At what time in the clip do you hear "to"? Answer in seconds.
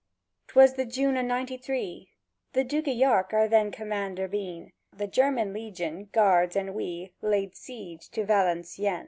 8.09-8.25